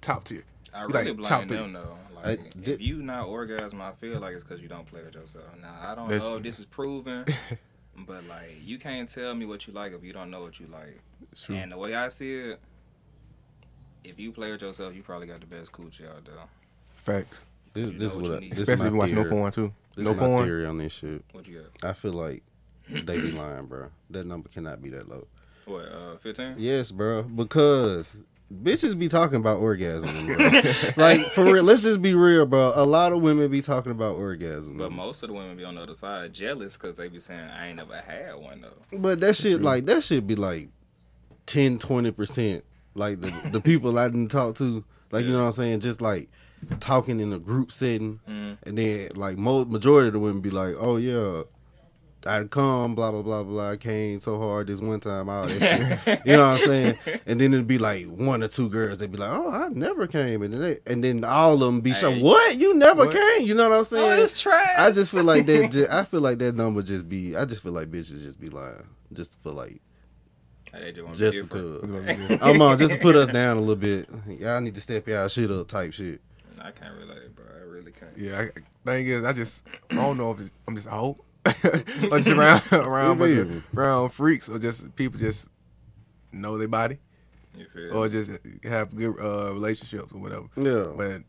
[0.00, 0.44] top tier.
[0.74, 1.56] I Like, really top blame three.
[1.58, 1.96] them though.
[2.22, 5.02] I Like, did- if you not orgasm, I feel like it's because you don't play
[5.04, 5.44] with yourself.
[5.60, 7.24] Now I don't know if this is proven,
[8.06, 10.66] but like you can't tell me what you like if you don't know what you
[10.66, 11.00] like.
[11.32, 11.56] It's true.
[11.56, 12.60] And the way I see it,
[14.04, 16.34] if you play with yourself, you probably got the best coochie out there.
[16.94, 17.46] Facts.
[17.72, 19.30] This, You this is what what I, this Especially if you my watch no theory.
[19.30, 19.72] porn too.
[19.96, 20.44] This no is my porn.
[20.44, 21.24] theory on this shit.
[21.32, 21.90] What you got?
[21.90, 22.42] I feel like
[22.88, 23.88] they be lying, bro.
[24.10, 25.26] That number cannot be that low.
[25.64, 25.86] What?
[25.86, 26.54] Uh, fifteen?
[26.58, 27.22] Yes, bro.
[27.24, 28.16] Because
[28.52, 30.08] bitches be talking about orgasm,
[30.96, 31.64] like for real.
[31.64, 32.72] Let's just be real, bro.
[32.74, 34.76] A lot of women be talking about orgasm.
[34.78, 37.40] But most of the women be on the other side jealous because they be saying
[37.40, 38.98] I ain't never had one though.
[38.98, 40.68] But that shit, like that should be like
[41.46, 42.64] 10, 20 percent.
[42.94, 46.00] Like the the people I didn't talk to, like you know what I'm saying, just
[46.00, 46.28] like
[46.80, 48.56] talking in a group setting, Mm.
[48.62, 51.42] and then like most majority of the women be like, "Oh yeah,
[52.26, 53.70] I come, blah blah blah blah.
[53.70, 56.98] I came so hard this one time, all that shit." you know what I'm saying?
[57.26, 58.98] And then it'd be like one or two girls.
[58.98, 61.80] They'd be like, "Oh, I never came," and then they, and then all of them
[61.80, 62.22] be so, Hey.
[62.22, 62.58] "What?
[62.58, 63.14] You never What?
[63.14, 64.20] came?" You know what I'm oh, saying?
[64.20, 64.74] Oh, it's trash.
[64.78, 65.70] I just feel like that.
[65.70, 67.36] Just, I feel like that number just be.
[67.36, 68.86] I just feel like bitches just be lying.
[69.12, 69.80] Just for like,
[70.72, 72.38] Hey, they just want to just be because.
[72.42, 74.08] I'm on uh, just to put us down a little bit.
[74.40, 76.20] Y'all need to step y'all shit up, type shit.
[76.60, 77.44] I can't relate, bro.
[77.54, 78.16] I really can't.
[78.16, 78.40] Yeah.
[78.40, 78.50] I,
[78.84, 81.18] thing is, I just I don't know if it's, I'm just old.
[82.10, 85.48] or just around around, bunch of- around freaks or just people just
[86.32, 86.98] know their body
[87.92, 88.30] or just
[88.64, 90.46] have good uh, relationships or whatever.
[90.56, 91.22] Yeah, But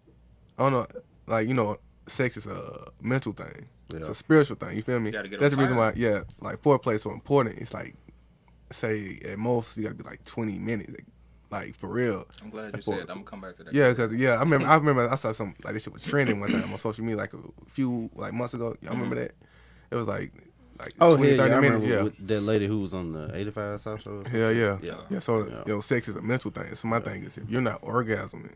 [0.57, 0.87] I don't know,
[1.27, 1.77] like you know,
[2.07, 3.67] sex is a mental thing.
[3.91, 3.99] Yeah.
[3.99, 4.75] It's a spiritual thing.
[4.75, 5.11] You feel me?
[5.11, 5.93] You That's on the reason why.
[5.95, 7.57] Yeah, like foreplay is so important.
[7.59, 7.95] It's like,
[8.71, 11.05] say at most you got to be like twenty minutes, like,
[11.49, 12.27] like for real.
[12.43, 13.09] I'm glad you That's what- said.
[13.09, 13.73] I'm gonna come back to that.
[13.73, 14.67] Yeah, because yeah, I remember.
[14.67, 17.17] I remember I saw some like this shit was trending one time on social media
[17.17, 17.37] like a
[17.69, 18.75] few like months ago.
[18.81, 19.31] Y'all remember that?
[19.91, 20.31] It was like
[20.79, 21.85] like Oh 20, yeah, 30 yeah, minutes.
[21.85, 22.03] Yeah.
[22.03, 24.23] with that lady who was on the 85 South Show.
[24.31, 24.95] Yeah, yeah, Yeah.
[25.09, 25.19] yeah.
[25.19, 25.63] So Yeah.
[25.65, 26.75] you know, sex is a mental thing.
[26.75, 28.53] So my thing is, if you're not orgasming,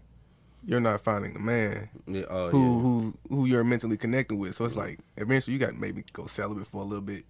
[0.63, 2.81] you're not finding the man Yeah, oh, who yeah.
[2.81, 4.53] who who you're mentally connecting with.
[4.55, 7.25] So it's like eventually you got to maybe go celibate for a little bit,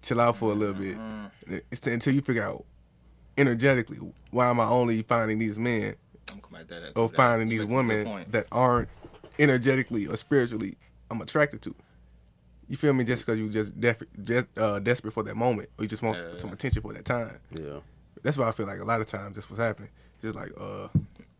[0.00, 0.96] chill out for a little bit.
[0.96, 1.30] Mm,
[1.70, 2.64] It's until you figure out
[3.38, 3.98] energetically
[4.30, 5.94] why am I only finding these men
[6.30, 6.98] I'm gonna come back to that.
[7.00, 8.88] or finding That's these women that aren't
[9.38, 10.74] energetically or spiritually
[11.10, 11.74] I'm attracted to.
[12.72, 13.04] You feel me?
[13.04, 16.16] Just because you just def- just uh, desperate for that moment, or you just want
[16.16, 17.38] Yeah, some attention for that time.
[17.50, 17.80] yeah.
[18.22, 19.90] That's why I feel like a lot of times that's what's happening.
[20.22, 20.88] Just like uh,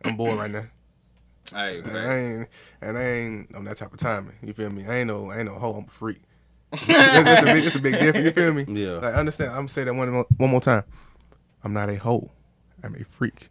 [0.04, 0.64] I'm bored right now.
[1.54, 2.48] Hey, And I ain't
[2.82, 4.34] and I ain't on that type of timing.
[4.42, 4.84] You feel me?
[4.86, 5.72] I ain't no I ain't no hoe.
[5.72, 6.20] I'm a freak.
[6.72, 8.24] it's, a big, it's a big difference.
[8.26, 8.64] You feel me?
[8.68, 8.98] Yeah.
[8.98, 9.50] Like understand?
[9.52, 10.84] I'm gonna say that one more, one more time.
[11.64, 12.30] I'm not a hoe.
[12.82, 13.48] I'm a freak.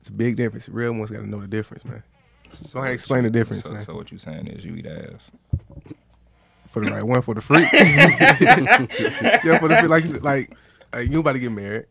[0.00, 0.68] It's a big difference.
[0.68, 2.02] Real ones got to know the difference, man.
[2.50, 3.80] So Go ahead, what explain you- the difference, so, man.
[3.82, 5.32] So what you saying is you eat ass.
[6.68, 7.70] For the right one, for the freak.
[7.72, 9.90] yeah, for the freak.
[9.90, 10.56] Like you like,
[10.92, 11.86] like you about to get married.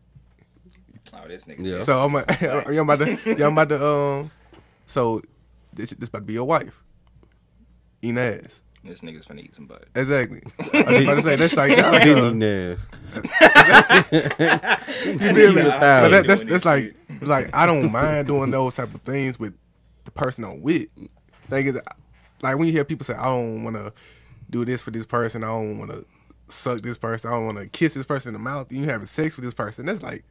[1.14, 1.58] Oh, this nigga.
[1.60, 1.80] Yeah.
[1.80, 2.26] So I'm, a,
[2.72, 4.32] you about to, you about to, um.
[4.86, 5.22] So
[5.74, 6.84] this, this about to be your wife.
[8.02, 8.62] Eating ass.
[8.84, 9.86] This nigga's finna eat some butt.
[9.96, 10.44] Exactly.
[10.72, 12.86] I was about to say that's like, that's like uh, eating ass.
[15.06, 15.64] you feel me?
[15.64, 19.56] But that, that's that's like like I don't mind doing those type of things with
[20.04, 20.88] the person I'm with.
[21.50, 21.80] Thing is,
[22.44, 23.92] like when you hear people say, "I don't want to
[24.50, 26.06] do this for this person," I don't want to
[26.48, 28.72] suck this person, I don't want to kiss this person in the mouth.
[28.72, 29.86] You having sex with this person?
[29.86, 30.24] That's like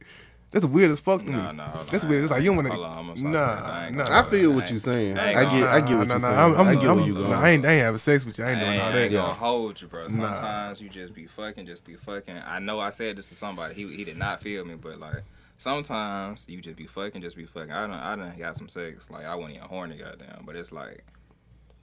[0.51, 1.33] that's weird as fuck to me.
[1.33, 1.91] Nah, nah, hold on.
[1.91, 2.23] That's weird.
[2.23, 2.77] It's like you don't want I'm to.
[2.77, 3.73] gonna Nah, stop that.
[3.73, 4.19] I ain't nah.
[4.19, 5.17] I feel what you're saying.
[5.17, 6.39] I I get, I get what Nah, you're nah, saying.
[6.39, 7.41] I'm, I'm, I get I'm, where you nah.
[7.41, 8.45] I ain't, I ain't having sex with you.
[8.45, 8.81] I ain't doing that.
[8.81, 9.33] I all ain't gonna Yeah.
[9.33, 10.07] hold you, bro.
[10.07, 10.07] Nah.
[10.33, 12.37] Sometimes you just be fucking, just be fucking.
[12.47, 13.73] I know I said this to somebody.
[13.73, 15.23] He he did not feel me, but like
[15.57, 17.71] sometimes you just be fucking, just be fucking.
[17.71, 19.07] I don't, I done got some sex.
[19.09, 20.43] Like I wasn't even horny, goddamn.
[20.45, 21.03] But it's like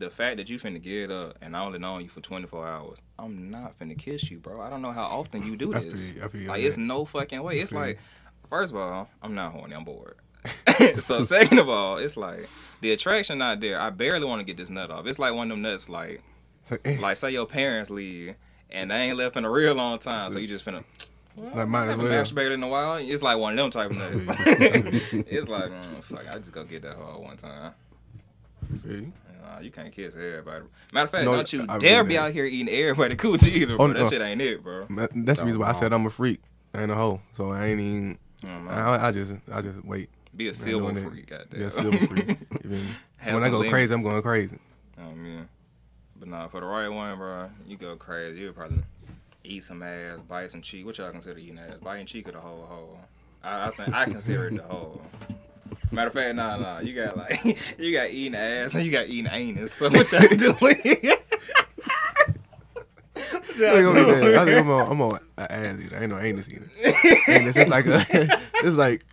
[0.02, 2.98] the fact that you finna get up and I only known you for 24 hours.
[3.18, 4.60] I'm not finna kiss you, bro.
[4.60, 6.10] I don't know how often you do I this.
[6.10, 7.60] feel I feel like on it's no fucking way.
[7.60, 7.98] It's like
[8.50, 9.74] first of all, I'm not horny.
[9.74, 10.16] I'm bored.
[11.00, 12.48] so second of all, it's like
[12.80, 13.80] the attraction not there.
[13.80, 15.06] I barely want to get this nut off.
[15.06, 16.20] It's like one of them nuts like
[16.70, 18.34] like, eh, like say your parents leave
[18.70, 20.82] and they ain't left in a real long time, so you just finna.
[21.36, 22.24] Well, Like, I haven't well.
[22.24, 22.96] masturbated in a while.
[22.96, 24.26] It's like one of them type of nuts.
[25.12, 27.72] it's like, mm, fuck, I just go get that hoe one time.
[29.42, 29.54] I feel you.
[29.56, 30.64] Nah, you can't kiss everybody.
[30.92, 32.24] Matter of fact, No, don't you I dare really be don't.
[32.26, 33.84] out here eating everybody coochie either, bro.
[33.86, 34.10] Oh, that no.
[34.10, 34.86] shit ain't it, bro.
[34.88, 36.40] Ma- That's the reason why I said I'm a freak.
[36.74, 38.18] I ain't a hoe, so I ain't even.
[38.44, 40.08] Mm, I, I just, I just wait.
[40.36, 41.60] Be a silver freak, goddamn.
[41.60, 42.38] Yeah, silver freak.
[42.64, 42.80] You?
[43.20, 44.58] So when I some go crazy, I'm going crazy.
[44.98, 45.48] Oh man.
[46.18, 48.40] But nah, for the right one, bro, you go crazy.
[48.40, 48.78] You'll probably
[49.44, 50.86] eat some ass, bite some cheek.
[50.86, 51.76] What y'all consider eating ass?
[51.82, 52.98] Biting cheek or the whole whole?
[53.44, 55.02] I, I think I consider it the whole.
[55.90, 56.80] Matter of fact, nah, nah.
[56.80, 57.44] You got like
[57.78, 59.72] you got eating ass and you got eating anus.
[59.72, 60.54] So what y'all doing?
[60.56, 61.16] What y'all
[63.14, 64.34] I think I'm, that.
[64.38, 65.96] I think I'm on, I'm on an ass eater.
[65.96, 66.68] I ain't no anus eater.
[67.28, 68.04] anus is like a,
[68.54, 69.04] it's like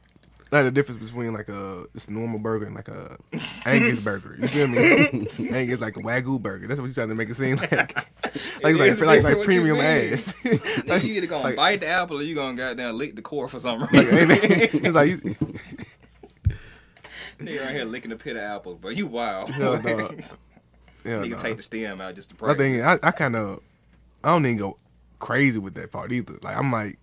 [0.52, 3.18] like the difference between like a just normal burger and like a
[3.66, 4.36] Angus burger.
[4.40, 5.28] You feel me?
[5.52, 6.68] Angus like a wagyu burger.
[6.68, 7.72] That's what you trying to make it seem like.
[7.72, 10.34] Like It like like, like, you premium ass.
[10.44, 13.48] Nigga, you either gonna like- bite the apple or you gonna goddamn lick the core
[13.48, 14.32] for some reason.
[14.32, 15.36] ain't it's like you,
[17.40, 18.92] Nigga right here licking the pit of apples, bro.
[18.92, 19.50] you wild.
[19.50, 19.90] Hell no.
[21.06, 21.38] yeah, Nigga nah.
[21.38, 22.58] take the stem out just to My practice.
[22.58, 23.62] thing is, I, I kind of,
[24.24, 24.78] I don't even go
[25.20, 26.38] crazy with that part either.
[26.42, 26.98] Like I'm like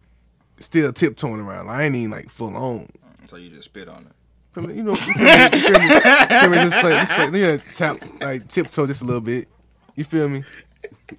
[0.58, 1.66] still tiptoeing around.
[1.66, 2.88] Like, I ain't even like full on.
[3.28, 4.12] So you just spit on it.
[4.52, 4.74] Feel me?
[4.74, 5.42] You know, you feel me?
[5.52, 5.88] You feel me?
[5.88, 6.56] Feel me?
[6.56, 9.48] Just play, just play, you know, tap, like tiptoe just a little bit.
[9.96, 10.44] You feel me?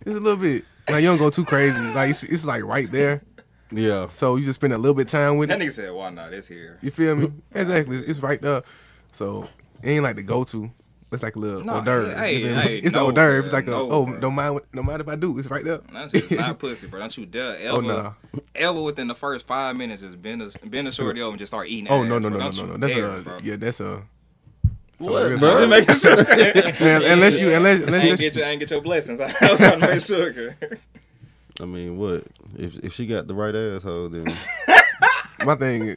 [0.04, 0.64] Just a little bit.
[0.90, 1.80] Like you don't go too crazy.
[1.80, 3.22] Like it's, it's like right there.
[3.72, 4.08] Yeah.
[4.08, 5.58] So you just spend a little bit of time with it.
[5.58, 5.70] That it.
[5.70, 6.34] nigga said, "Why not?
[6.34, 7.32] It's here." You feel me?
[7.54, 7.98] Exactly.
[7.98, 8.64] It's right there.
[9.12, 9.48] So
[9.84, 10.72] it ain't like the go to.
[11.10, 12.18] It's like a little No, hors d'oeuvre.
[12.18, 13.40] hey, You hey, it's no, hors d'oeuvre.
[13.40, 14.18] It's bro, like a no, oh, bro.
[14.20, 15.40] don't mind, what- don't mind if I do.
[15.40, 15.78] It's right there.
[15.94, 17.00] That shit is not pussy, bro.
[17.00, 18.12] Don't you dare oh, ever, Oh, nah.
[18.56, 21.52] ever within the first five minutes just bend a bend a shorty over and just
[21.52, 21.88] start eating.
[21.90, 22.40] Oh ass, no no bro.
[22.40, 22.78] no no Don't no no.
[22.78, 23.38] That's dare, a bro.
[23.42, 23.56] yeah.
[23.56, 24.04] That's a.
[25.00, 25.66] so What, it's- bro?
[25.66, 26.38] Just making sure.
[26.38, 29.22] Yeah, unless you unless I unless ain't you, get your, I ain't get your blessings.
[29.22, 30.34] I was trying to make sure.
[30.34, 30.80] 'cause-
[31.62, 32.26] I mean, what
[32.58, 34.10] if if she got the right asshole?
[34.10, 34.28] Then
[35.46, 35.96] my thing.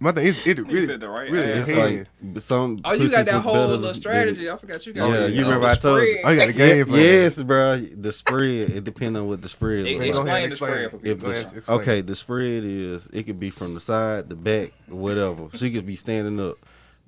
[0.00, 1.68] Is- My thing is it really the right really ass.
[1.68, 2.80] it's like some.
[2.84, 4.50] Oh, you got that whole better little than- strategy.
[4.50, 5.10] I forgot you got.
[5.10, 6.18] Yeah, the- you remember I told you.
[6.18, 6.24] spread.
[6.24, 7.00] Oh, you got the game plan.
[7.02, 7.76] Yes, bro.
[7.76, 8.70] The spread.
[8.70, 9.86] It depends on what the spread.
[9.86, 13.74] It- look Explain the spread If the, okay, the spread is it could be from
[13.74, 15.48] the side, the back, whatever.
[15.54, 16.56] She could be standing up,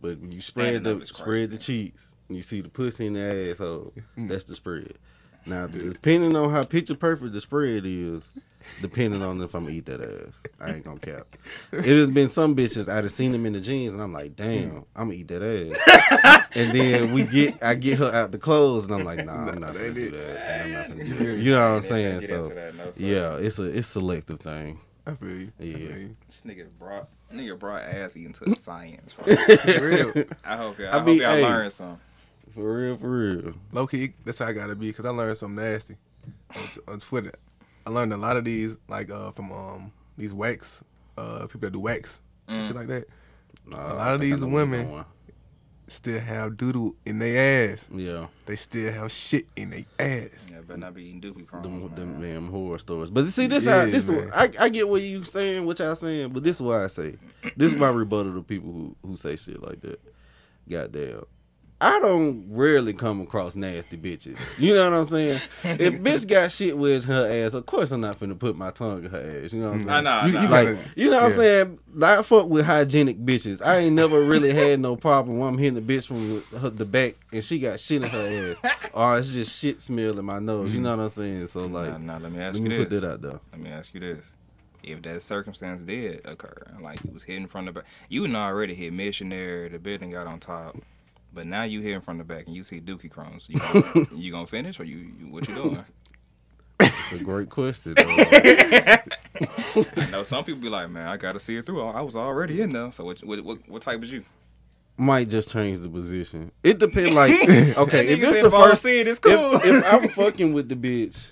[0.00, 1.88] but when you spread Standing the spread the crazy.
[1.90, 3.94] cheeks, and you see the pussy in the asshole.
[4.18, 4.28] Mm.
[4.28, 4.94] That's the spread.
[5.46, 8.30] Now, depending on how picture perfect the spread is,
[8.80, 11.26] depending on if I'm gonna eat that ass, I ain't gonna cap.
[11.72, 14.36] It has been some bitches I'd have seen them in the jeans, and I'm like,
[14.36, 14.78] damn, hmm.
[14.94, 16.48] I'm gonna eat that ass.
[16.54, 19.58] and then we get, I get her out the clothes, and I'm like, nah, I'm
[19.60, 20.50] not gonna that do that.
[20.50, 21.38] And I'm not gonna do that.
[21.42, 22.20] You know what I'm saying?
[22.22, 22.48] So.
[22.76, 22.92] no.
[22.96, 24.78] Yeah, it's a it's selective thing.
[25.06, 25.52] I feel you.
[25.58, 25.76] I Yeah.
[25.76, 26.16] feel you.
[26.28, 29.14] This nigga brought nigga brought ass eating to science.
[29.14, 29.34] Bro.
[29.34, 30.24] For real.
[30.44, 31.42] I hope y'all, I, I hope mean, y'all hey.
[31.42, 31.98] learned some.
[32.54, 33.54] For real, for real.
[33.72, 35.96] Low key, that's how I gotta be because I learned something nasty
[36.54, 37.32] on, on Twitter.
[37.86, 40.84] I learned a lot of these like uh from um these wax
[41.18, 43.08] uh people that do wax and shit like that
[43.66, 45.04] Nah, A lot of I think I these know where you're women-
[45.88, 47.88] still have doodle in their ass.
[47.92, 50.48] Yeah, They still have shit in their ass.
[50.50, 51.64] Yeah, better not be eating doopy crumbs.
[51.66, 52.34] them, them man.
[52.34, 53.10] damn horror stories.
[53.10, 54.30] But see, this Yeah, how this man.
[54.32, 57.16] I, I get what you saying, what y'all saying, but this is why I say
[57.56, 60.00] this is my rebuttal to people who who say shit like that.
[60.68, 61.24] Goddamn.
[61.84, 64.38] I don't rarely come across nasty bitches.
[64.56, 65.40] You know what I'm saying?
[65.64, 69.04] If bitch got shit with her ass, of course I'm not finna put my tongue
[69.04, 69.52] in her ass.
[69.52, 69.90] You know what I'm saying?
[69.90, 70.10] I know.
[70.10, 70.40] I You- know.
[70.42, 71.78] you Like, gotta- you know what I'm saying?
[71.92, 73.60] Like, I fuck with hygienic bitches.
[73.60, 76.84] I ain't never really had no problem when I'm hitting the bitch from her, the
[76.84, 78.90] back and she got shit in her ass.
[78.94, 80.72] or it's just shit smell in my nose.
[80.72, 81.20] You know what I'm mm-hmm.
[81.20, 81.48] saying?
[81.48, 82.88] So, like, Nah, nah, let me ask let you me this.
[82.88, 83.40] put that out there.
[83.50, 84.36] Let me ask you this.
[84.84, 88.74] If that circumstance did occur, like you was hitting from the back, you know already
[88.74, 90.76] hit missionary, the building got on top,
[91.32, 93.46] but now you hitting from the back and you see dookie crumbs.
[93.48, 95.84] You gonna, you gonna finish or you, you what you doing?
[96.80, 97.94] It's a great question.
[97.98, 99.02] I
[100.10, 101.82] know some people be like, man, I gotta see it through.
[101.82, 102.92] I was already in there.
[102.92, 104.24] So what what what, what type is you?
[104.98, 106.52] Might just change the position.
[106.62, 107.14] It depends.
[107.14, 107.30] Like,
[107.78, 109.54] okay, if it's the if I don't first, it, it's cool.
[109.54, 111.30] if, if I'm fucking with the bitch,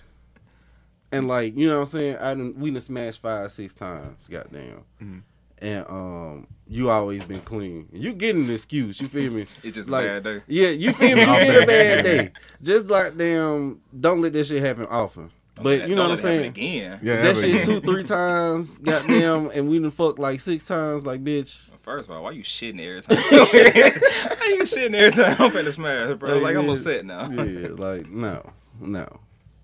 [1.12, 4.16] and like, you know what I'm saying, I done we done smashed five, six times,
[4.28, 4.84] goddamn.
[5.02, 5.22] Mhm.
[5.62, 7.88] And um, you always been clean.
[7.92, 9.46] You getting an excuse, you feel me?
[9.62, 10.42] it's just like- a bad day.
[10.46, 11.22] Yeah, you feel me?
[11.26, 12.30] You get a bad day.
[12.62, 15.30] Just like damn, don't let that shit happen often.
[15.62, 16.80] But you know what I'm let it happen saying?
[16.80, 17.00] Again.
[17.02, 17.66] Yeah, that shit again.
[17.66, 21.64] two, three times, goddamn, and we done fucked like six times, like bitch.
[21.82, 23.16] First of all, why you shitting every time?
[23.30, 26.38] why you shitting every time I'm finna smash, bro?
[26.38, 26.72] Like I'm Yeah.
[26.72, 27.28] upset now.
[27.30, 29.20] Yeah, like no, no.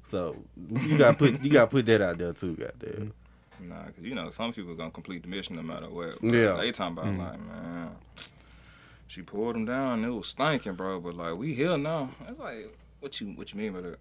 [0.09, 0.37] So
[0.82, 3.12] you got put you got put that out there too, goddamn.
[3.61, 6.21] Nah, cause you know some people gonna complete the mission no matter what.
[6.21, 6.31] bro.
[6.31, 6.53] Yeah.
[6.55, 7.90] they talking about like, man,
[9.07, 10.05] she pulled him down.
[10.05, 11.01] It was stinking, bro.
[11.01, 12.11] But like, we here now.
[12.29, 13.99] It's like, what you what you mean by that?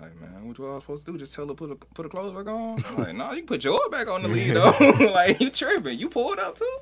[0.00, 1.18] Like, man, what you all supposed to do?
[1.18, 2.82] Just tell her put a, put her clothes back on?
[2.86, 5.10] I'm like, nah, you can put yours back on the lead though.
[5.12, 5.98] like, you tripping?
[5.98, 6.78] You pulled up too?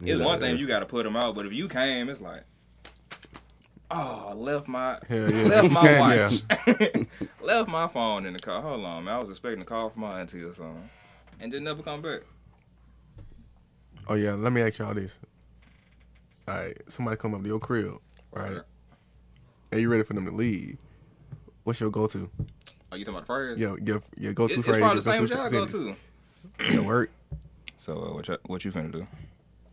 [0.00, 0.60] It's Yeah, one thing yeah.
[0.60, 2.42] you got to put them out, but if you came, it's like,
[3.90, 5.16] oh, I left my yeah.
[5.26, 6.42] left my watch,
[7.40, 8.60] left my phone in the car.
[8.60, 9.14] Hold on, man.
[9.14, 10.90] I was expecting a call from my auntie or something,
[11.42, 12.20] and didn't never come back.
[14.08, 15.18] Oh yeah, let me ask y'all this.
[16.48, 17.98] All right, somebody come up to your crib,
[18.32, 18.60] right?
[19.70, 20.76] And you ready for them to leave?
[21.64, 22.28] What's your go-to?
[22.90, 23.60] Oh, you talking about the phrase?
[23.60, 24.80] Your your your go-to It- it's phrase.
[24.80, 25.94] probably the your same as go-to y'all
[26.58, 26.74] go-to.
[26.74, 27.10] Your work.
[27.76, 29.06] So uh, what you, what you finna do?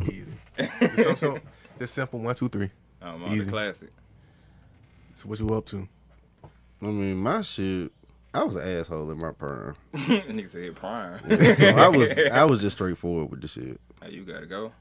[0.05, 0.31] Easy.
[0.57, 1.39] just, some- some-
[1.77, 2.19] just simple.
[2.19, 2.69] One, two, three.
[3.01, 3.45] Um, on Easy.
[3.45, 3.89] the classic.
[5.15, 5.87] So what you up to?
[6.81, 7.91] I mean, my shit.
[8.33, 9.75] I was an asshole in my prime.
[9.93, 11.19] Nigga said prime.
[11.55, 13.79] So I was I was just straightforward with the shit.
[14.03, 14.71] Hey, you gotta go.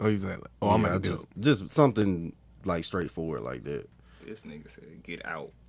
[0.00, 2.32] Oh, you like, oh, I'm Yeah, at just just something
[2.64, 3.88] like straightforward like that.
[4.26, 5.52] This nigga said get out.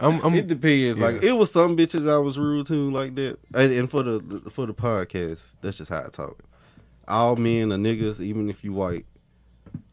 [0.00, 0.98] I'm, I'm It depends.
[0.98, 3.38] Like it was some bitches I was rude to like that.
[3.54, 6.38] And, and for the for the podcast, that's just how I talk.
[7.06, 9.06] All men are niggas, even if you white.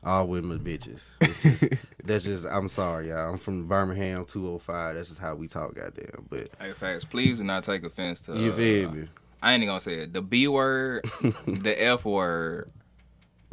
[0.06, 1.02] All women bitches.
[1.20, 1.63] It's just,
[2.04, 2.46] that's just.
[2.46, 3.32] I'm sorry, y'all.
[3.32, 4.96] I'm from Birmingham, 205.
[4.96, 6.28] That's just how we talk, goddamn.
[6.30, 7.06] But hey, facts.
[7.06, 8.38] Please do not take offense to.
[8.38, 9.08] you uh, feel me?
[9.41, 10.13] I ain't even gonna say it.
[10.13, 11.10] The B word,
[11.48, 12.72] the F word.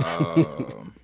[0.05, 0.95] Um,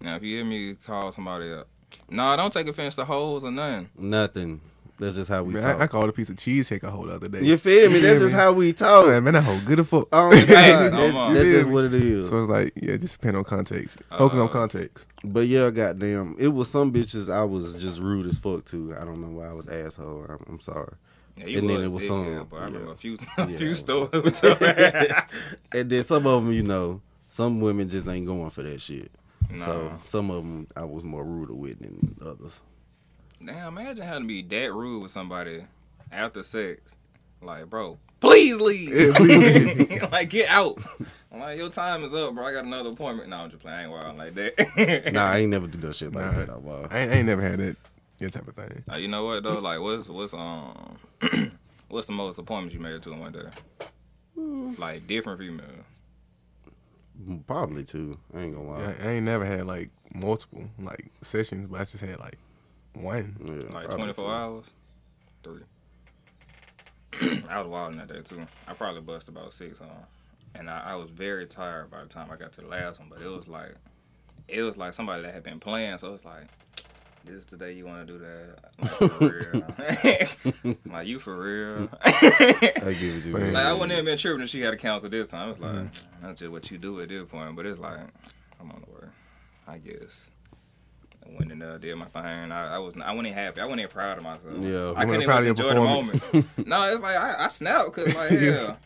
[0.00, 1.66] now, if you hear me call somebody up,
[2.08, 3.90] no, I don't take offense to hoes or nothing.
[3.98, 4.60] Nothing.
[5.02, 5.80] That's just how we man, talk.
[5.80, 7.42] I, I called a piece of cheesecake a whole other day.
[7.42, 7.98] you feel me?
[8.00, 8.38] That's just me?
[8.38, 9.06] how we talk.
[9.06, 10.08] Man, man, that whole good as fuck.
[10.12, 11.34] Oh, God, Facts, that's, come on.
[11.34, 12.28] that's just what it is.
[12.28, 13.98] So it's like, yeah, just depend on context.
[14.16, 15.06] Focus Uh, on context.
[15.24, 18.94] But yeah, goddamn, it was some bitches I was just rude as fuck to.
[18.98, 20.26] I don't know why I was asshole.
[20.28, 20.94] I'm, I'm sorry.
[21.36, 22.92] Yeah, you And then was it was dickhead, some- but I remember yeah.
[22.92, 23.56] a few, a Yeah.
[23.58, 24.10] few stories.
[24.12, 25.30] with your ass.
[25.72, 29.10] And then some of them, you know, some women just ain't going for that shit.
[29.58, 32.60] So some of them I was more rude with than others.
[33.44, 35.64] Damn, imagine having to be that rude with somebody
[36.10, 36.94] after sex.
[37.40, 38.90] Like, bro, please leave.
[38.94, 40.78] Yeah, please like, get out.
[41.32, 42.46] I'm like, your time is up, bro.
[42.46, 43.30] I got another appointment.
[43.30, 43.78] No, I'm just playing.
[43.78, 45.10] I ain't wild like that.
[45.12, 46.38] Nah, I ain't never do that shit like Nah.
[46.38, 46.50] that.
[46.50, 46.88] out loud.
[46.92, 47.76] I ain't, I ain't never had that,
[48.20, 48.84] that type of thing.
[48.92, 49.58] Uh, you know what though?
[49.58, 50.98] Like, what's what's um,
[51.88, 54.76] what's the most appointments you made to in one day?
[54.78, 55.66] Like different female.
[57.46, 58.18] Probably two.
[58.34, 58.80] I ain't gonna lie.
[58.80, 62.38] Yeah, I ain't never had like multiple like sessions, but I just had like
[62.94, 63.36] one.
[63.44, 64.30] Yeah, Like 24 too.
[64.30, 64.70] hours?
[65.42, 65.62] Three.
[67.48, 68.46] I was wilding that day too.
[68.66, 69.88] I probably bust about six on.
[70.54, 73.08] And I, I was very tired by the time I got to the last one,
[73.08, 73.74] but it was like
[74.48, 76.44] it was like somebody that had been playing, so it's like
[77.24, 78.56] this is the day you want to do that.
[78.80, 80.76] Like, for real.
[80.86, 81.88] like you for real.
[82.02, 83.52] I get what you Man.
[83.52, 85.50] Like I wouldn't have been tripping if she had a counsel this time.
[85.50, 86.26] It's like mm-hmm.
[86.26, 87.54] that's just what you do at this point.
[87.56, 88.00] But it's like
[88.60, 89.10] I'm on the word.
[89.66, 90.30] I guess.
[91.24, 92.52] I went in there, uh, did my thing.
[92.52, 93.60] I, I was I wasn't happy.
[93.60, 94.58] I wasn't proud of myself.
[94.60, 94.92] Yeah.
[94.96, 96.22] I couldn't even enjoy the moment.
[96.66, 98.78] no, it's like I, I snapped because like hell.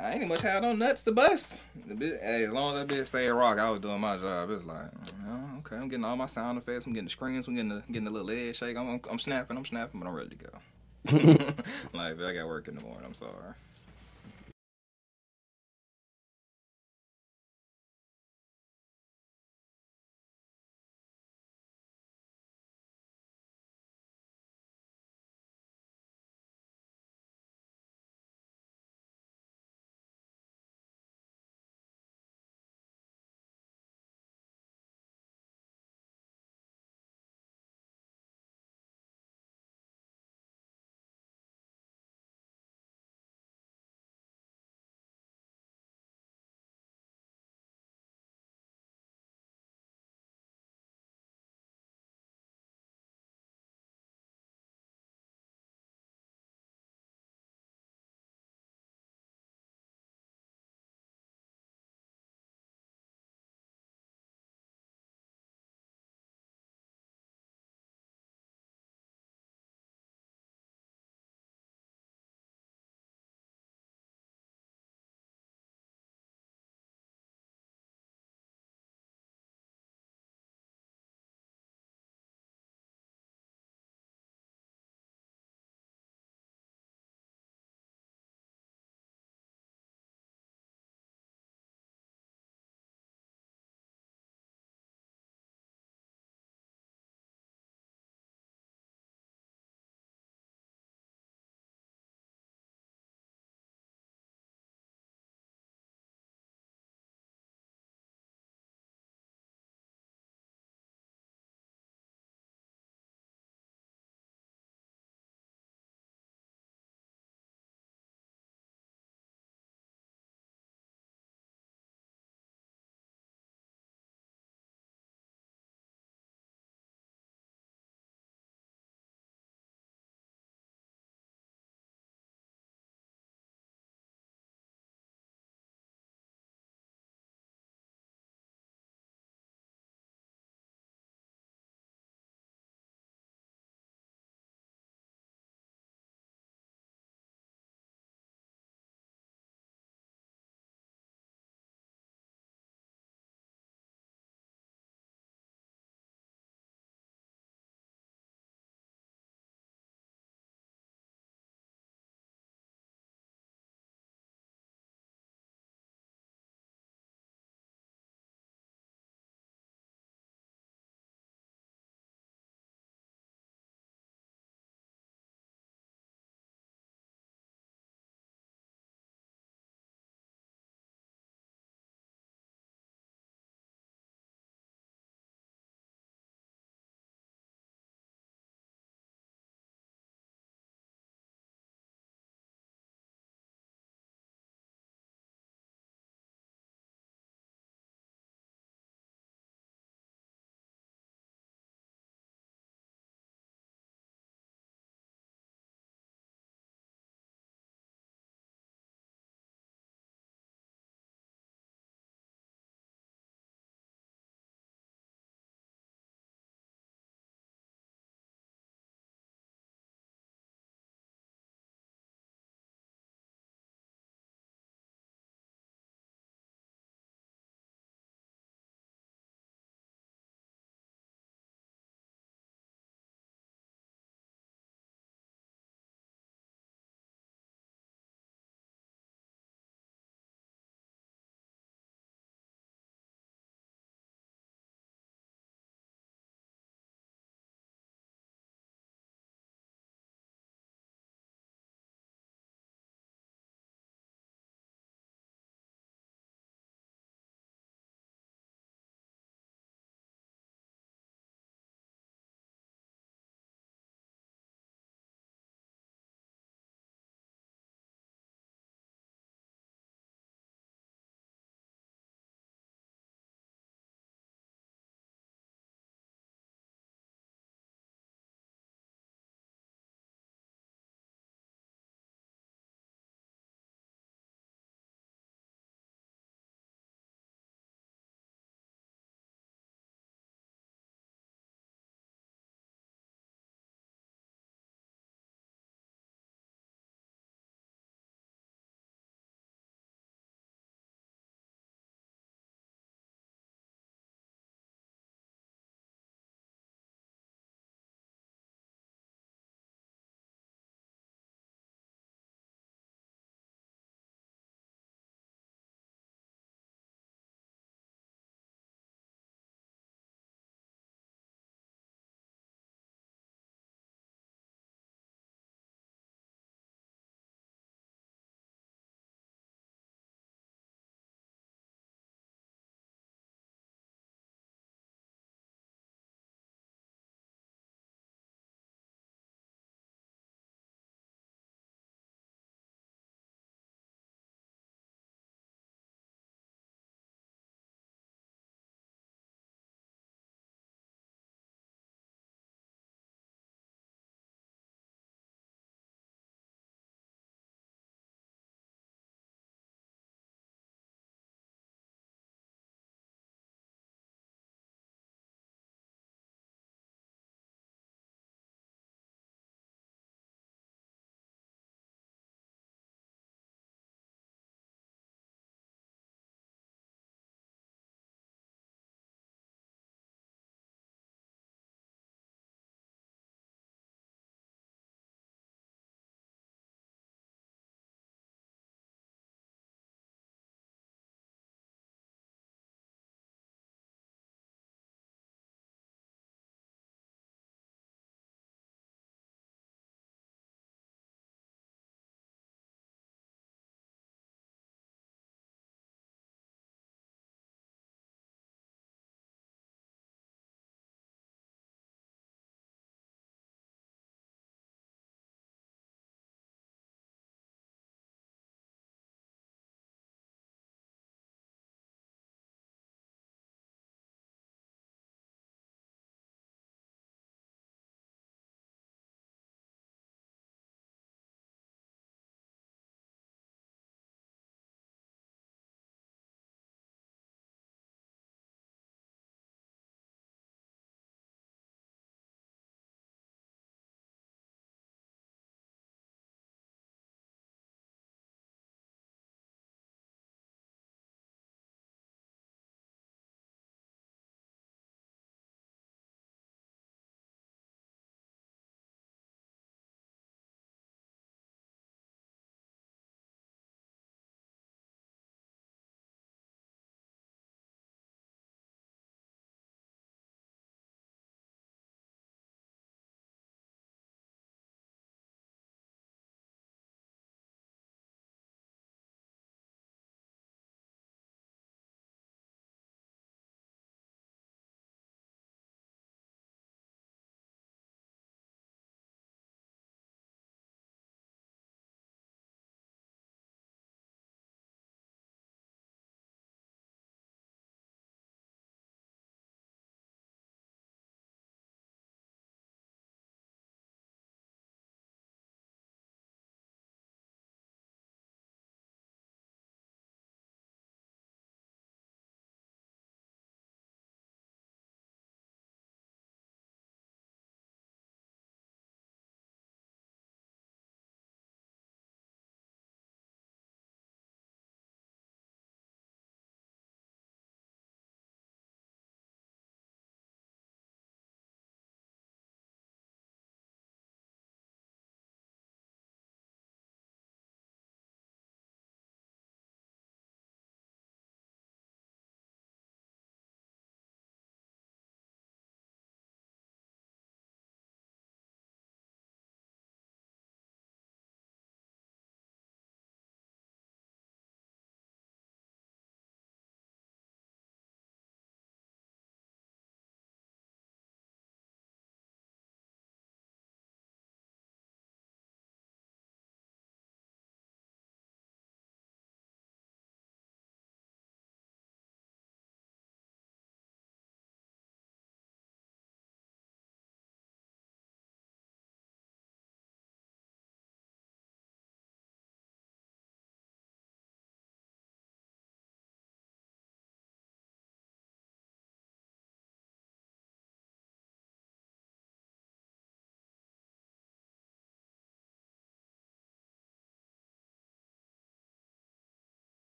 [0.00, 1.60] I ain't much had no nuts to bust.
[1.88, 4.48] The bit, hey, as long as that bitch stayed rock, I was doing my job.
[4.50, 4.86] It's like,
[5.28, 6.86] oh, okay, I'm getting all my sound effects.
[6.86, 7.48] I'm getting the screams.
[7.48, 8.76] I'm getting the getting the little leg shake.
[8.76, 9.56] I'm, I'm, I'm snapping.
[9.56, 10.50] I'm snapping, but I'm ready to go.
[11.92, 13.02] like, I got work in the morning.
[13.06, 13.32] I'm sorry.